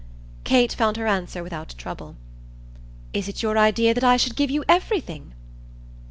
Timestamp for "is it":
3.13-3.43